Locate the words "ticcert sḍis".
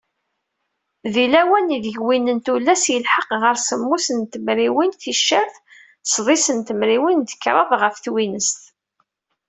4.93-6.45